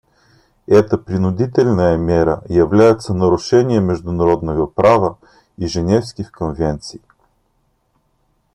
[0.65, 5.19] Эта принудительная мера является нарушением международного права
[5.57, 7.01] и Женевских конвенций.